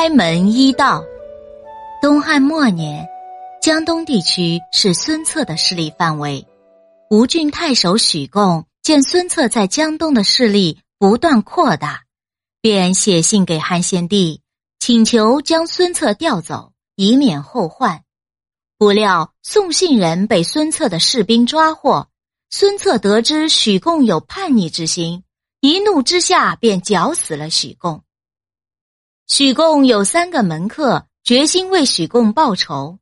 [0.00, 1.04] 开门一道。
[2.00, 3.06] 东汉末年，
[3.60, 6.46] 江东地区是孙策的势力范围。
[7.10, 12.04] 吴郡太守许贡见孙策在江东的势力不断扩大，
[12.62, 14.40] 便写信给汉献帝，
[14.78, 18.00] 请求将孙策调走，以免后患。
[18.78, 22.08] 不料送信人被孙策的士兵抓获，
[22.48, 25.24] 孙策得知许贡有叛逆之心，
[25.60, 28.02] 一怒之下便绞死了许贡。
[29.32, 32.98] 许贡有三个门客，决心为许贡报仇。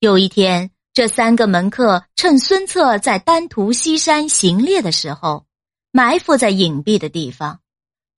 [0.00, 0.70] 有一天。
[0.92, 5.46] 这三个门客趁孙策在丹徒西山行猎的时候，
[5.92, 7.60] 埋伏在隐蔽的地方，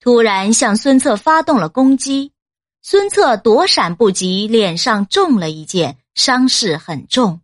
[0.00, 2.32] 突然向孙策发动了攻击。
[2.80, 7.42] 孙策躲闪不及，脸上中了一箭，伤势很重。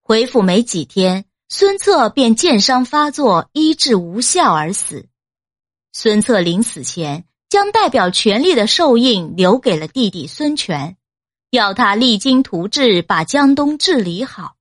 [0.00, 5.06] 回府没几天，孙策便箭伤发作，医治无效而死。
[5.92, 10.96] 孙策临死前，将代表权力的寿印留给了弟弟孙权。
[11.50, 14.56] 要他励精图治，把江东治理好。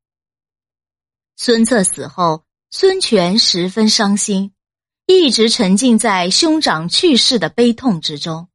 [1.36, 4.52] 孙策死后，孙权十分伤心，
[5.08, 8.48] 一直沉浸在兄长去世的悲痛之中。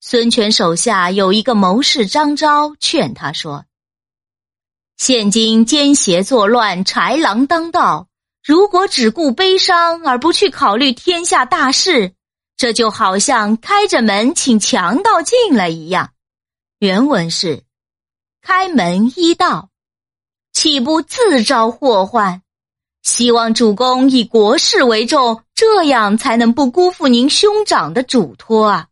[0.00, 3.64] 孙权手下有一个谋士张昭，劝他说
[4.98, 8.08] ：“现今奸邪作乱，豺狼当道，
[8.44, 12.14] 如果只顾悲伤而不去考虑天下大事，
[12.58, 16.10] 这就好像开着门请强盗进来一样。”
[16.80, 17.64] 原文是。
[18.40, 19.70] 开门一道，
[20.52, 22.42] 岂不自招祸患？
[23.02, 28.88] 希望主公以国事为重，这样才能不辜负您兄长的嘱托啊！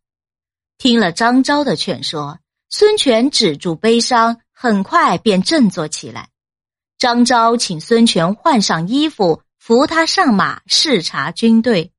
[0.78, 6.28] 听了张昭的劝说，孙权止住悲伤，很快便振作起来。
[6.98, 11.92] 张昭请孙权换上衣服，扶他上马，视察军队。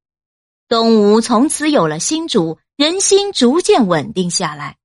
[0.70, 4.76] 东吴从此有了新主，人心逐渐稳定下来。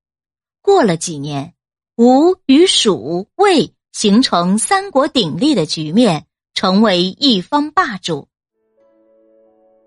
[0.62, 1.54] 过了几年。
[1.98, 8.28] 吴与蜀、魏形成三国鼎立的局面，成为一方霸主。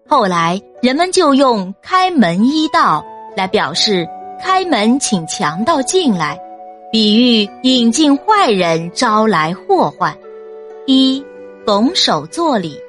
[0.07, 3.03] 后来人们就用“开门一道”
[3.35, 4.07] 来表示
[4.39, 6.39] 开门请强盗进来，
[6.91, 10.15] 比喻引进坏人，招来祸患。
[10.85, 11.25] 一
[11.65, 12.79] 拱手作礼。